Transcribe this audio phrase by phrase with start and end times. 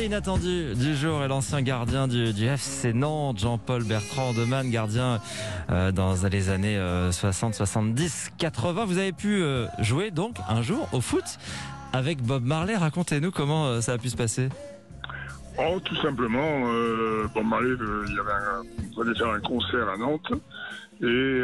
[0.00, 5.20] Inattendu du jour est l'ancien gardien du, FC Nantes, Jean-Paul Bertrand Deman, gardien
[5.70, 8.84] euh, dans les années euh, 60, 70, 80.
[8.86, 11.24] Vous avez pu euh, jouer donc un jour au foot
[11.92, 12.74] avec Bob Marley.
[12.74, 14.48] Racontez-nous comment euh, ça a pu se passer.
[15.58, 16.60] Oh, tout simplement,
[17.34, 17.76] Bob Marley,
[18.08, 20.32] il avait un, faire un concert à Nantes.
[21.02, 21.42] Et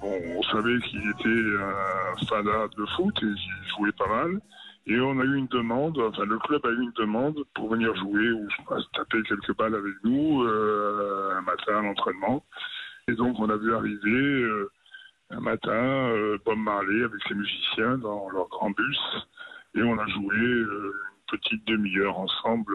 [0.00, 1.28] bon, on savait qu'il était
[1.58, 3.36] un fada de foot et qu'il
[3.76, 4.40] jouait pas mal.
[4.86, 7.94] Et on a eu une demande, enfin le club a eu une demande pour venir
[7.96, 12.44] jouer ou se taper quelques balles avec nous euh, un matin à l'entraînement.
[13.06, 14.70] Et donc on a vu arriver euh,
[15.30, 18.98] un matin euh, Bob Marley avec ses musiciens dans leur grand bus.
[19.76, 20.92] Et on a joué une
[21.28, 22.74] petite demi-heure ensemble.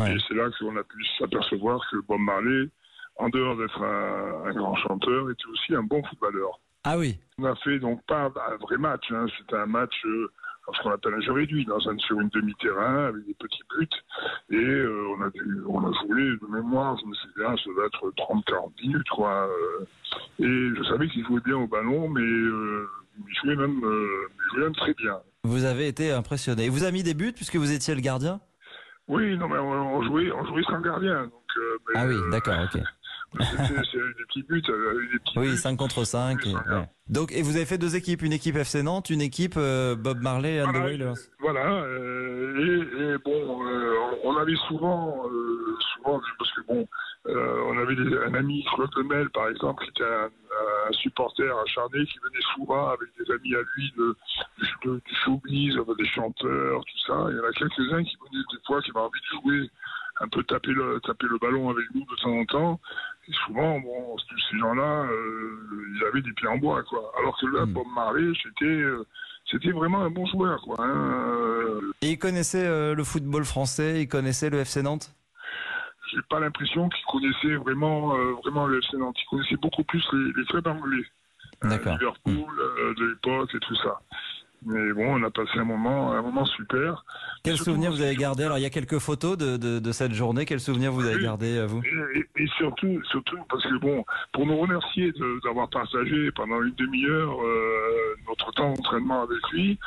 [0.00, 0.16] Ouais.
[0.16, 2.68] Et c'est là qu'on a pu s'apercevoir que Bob Marley,
[3.16, 6.58] en dehors d'être un, un grand chanteur, était aussi un bon footballeur.
[6.84, 7.18] Ah oui.
[7.38, 10.30] On a fait donc pas un vrai match, hein, c'était un match, euh,
[10.76, 13.88] ce qu'on appelle un jeu réduit, dans un, sur une demi-terrain avec des petits buts.
[14.50, 17.86] Et euh, on, a dû- on a joué de mémoire, je me souviens, ça doit
[17.86, 19.48] être 30-40 minutes, quoi.
[19.48, 19.84] euh.
[20.40, 22.86] et je savais qu'il jouait bien au ballon, mais euh,
[23.28, 25.18] il, jouait même, euh, il jouait même très bien.
[25.44, 26.66] Vous avez été impressionné.
[26.66, 28.40] Et vous avez mis des buts puisque vous étiez le gardien?
[29.08, 31.22] Oui, non, mais on, on jouait, on jouait sans gardien.
[31.24, 31.32] Donc,
[31.88, 32.80] mais, Ah oui, d'accord, ok.
[33.38, 35.56] C'est des petits buts, euh, des petits Oui, buts.
[35.56, 36.38] 5 contre 5.
[36.44, 36.88] Oui, et- ouais.
[37.08, 40.20] Donc, et vous avez fait deux équipes, une équipe FC Nantes, une équipe euh, Bob
[40.20, 41.14] Marley and the Voilà, Wailers.
[41.40, 45.24] Voilà, euh, et, et bon, euh, on avait souvent,
[45.94, 46.86] souvent, parce que bon,
[47.26, 50.28] on avait des- un ami, Claude Lemel, par exemple, qui était un,
[50.88, 54.16] un supporter acharné, qui venait souvent avec des amis à lui de,
[54.84, 57.26] de- du showbiz, des chanteurs, tout ça.
[57.30, 59.70] Il y en a quelques-uns qui venaient des fois, qui avaient envie de jouer,
[60.20, 62.80] un peu taper le, taper le ballon avec nous de temps en temps.
[63.28, 64.16] Et souvent, bon,
[64.50, 65.58] ces gens-là, euh,
[65.96, 67.12] ils avaient des pieds en bois, quoi.
[67.18, 67.66] Alors que là.
[67.66, 68.64] Bob Marley, c'était...
[68.64, 69.04] euh,
[69.50, 70.76] c'était vraiment un bon joueur, quoi.
[70.78, 71.80] hein.
[72.02, 75.10] Et il connaissait euh, le football français, il connaissait le FC Nantes?
[76.10, 79.16] J'ai pas l'impression qu'il connaissait vraiment, vraiment le FC Nantes.
[79.22, 81.04] Il connaissait beaucoup plus les, les clubs anglais.
[81.62, 84.00] Liverpool, euh, de l'époque et tout ça.
[84.66, 87.04] Mais bon, on a passé un moment, un moment super.
[87.44, 90.12] Quel souvenir vous avez gardé Alors, il y a quelques photos de, de, de cette
[90.12, 90.44] journée.
[90.46, 94.46] Quel souvenir vous avez gardé, vous Et, et- et surtout, surtout parce que bon, pour
[94.46, 95.12] nous remercier
[95.44, 99.78] d'avoir partagé pendant une demi-heure euh, notre temps d'entraînement avec lui,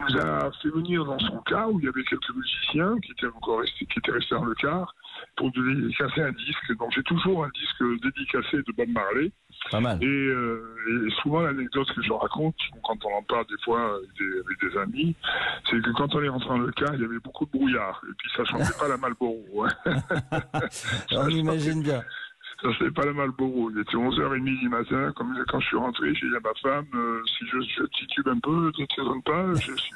[0.00, 3.12] il nous a fait venir dans son car où il y avait quelques musiciens qui
[3.12, 4.94] étaient encore restés, qui étaient restés dans le car
[5.36, 6.76] pour dédicacer un disque.
[6.78, 9.32] Donc j'ai toujours un disque dédicacé de Bob Marley.
[9.70, 10.02] Pas mal.
[10.02, 12.54] Et, euh, et souvent l'anecdote que je raconte
[12.84, 15.16] quand on en parle des fois avec des, avec des amis,
[15.68, 18.00] c'est que quand on est rentré dans le car, il y avait beaucoup de brouillard
[18.08, 19.66] et puis ça chantait pas la Malboro.
[19.66, 19.92] hein.
[21.12, 22.02] On imagine bien.
[22.62, 23.70] Ça c'est pas la Malboro.
[23.70, 25.12] Il était 11h30 du matin.
[25.14, 28.28] Comme quand je suis rentré, j'ai dit à ma femme, euh, si je, je titube
[28.28, 29.92] un peu, ne t'étonne pas, je suis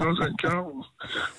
[0.00, 0.84] dans un car où,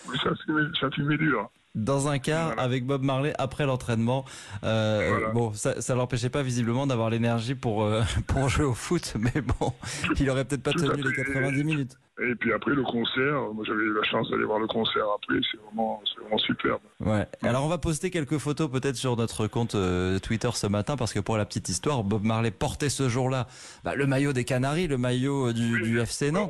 [0.08, 1.50] où ça, fumait, ça fumait dur.
[1.76, 2.62] Dans un car Voilà.
[2.62, 4.26] avec Bob Marley après l'entraînement.
[4.64, 5.30] Euh, Voilà.
[5.30, 9.42] Bon, ça, ça l'empêchait pas visiblement d'avoir l'énergie pour euh, pour jouer au foot, mais
[9.42, 9.74] bon,
[10.20, 11.24] il aurait peut-être pas Tout tenu les fait.
[11.34, 11.98] 90 minutes.
[12.18, 15.36] Et puis après le concert, moi j'avais eu la chance d'aller voir le concert après,
[15.52, 16.80] c'est vraiment, c'est vraiment superbe.
[17.02, 17.28] Ouais.
[17.44, 21.12] Alors on va poster quelques photos peut-être sur notre compte euh, Twitter ce matin parce
[21.12, 23.48] que pour la petite histoire, Bob Marley portait ce jour-là
[23.84, 26.50] bah, le maillot des Canaries, le maillot du, Oui, du FC Nantes,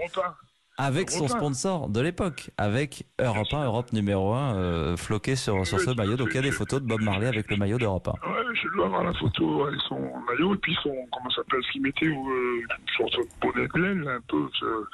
[0.78, 5.80] avec son sponsor de l'époque, avec Europe 1, Europe numéro 1, euh, floqué sur, sur
[5.80, 6.18] ce maillot.
[6.18, 8.12] Donc il y a des photos de Bob Marley avec le maillot d'Europe 1.
[8.30, 11.62] Ouais, je dois avoir la photo avec son maillot et puis son, comment ça s'appelle,
[11.64, 14.86] ce qu'il mettait, euh, une sorte de bonnet de laine, un peu, euh,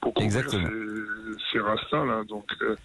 [0.00, 0.68] pour couvrir Exactement.
[0.68, 2.22] ses, ses rastas, là.
[2.24, 2.76] Donc, euh,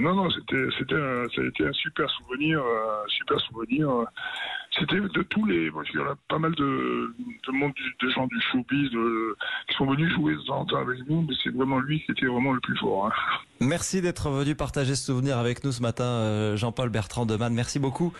[0.00, 3.88] non, non, c'était, c'était ça a été un super souvenir, euh, un super souvenir.
[4.76, 4.80] Euh.
[4.80, 7.14] C'était de tous les, il y en a pas mal de,
[7.46, 9.36] de monde, de gens du showbiz, de,
[9.68, 12.52] qui sont venus jouer de temps avec nous, mais c'est vraiment lui qui était vraiment
[12.52, 13.12] le plus fort, hein.
[13.60, 17.52] Merci d'être venu partager ce souvenir avec nous ce matin, euh, Jean-Paul Bertrand Deman.
[17.54, 18.12] Merci beaucoup,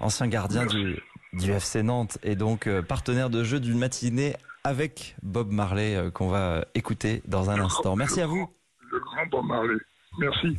[0.00, 1.00] ancien gardien du,
[1.32, 4.34] du FC Nantes et donc euh, partenaire de jeu d'une matinée
[4.64, 7.96] avec Bob Marley euh, qu'on va écouter dans un instant.
[7.96, 8.48] Merci à vous.
[8.90, 9.78] Le grand Bob Marley.
[10.18, 10.58] Merci.